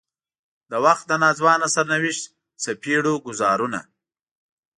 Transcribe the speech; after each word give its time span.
د 0.71 0.73
وخت 0.85 1.03
د 1.07 1.11
ناځوانه 1.23 1.67
سرنوشت 1.75 2.23
څپېړو 2.63 3.13
ګوزارونه. 3.25 3.79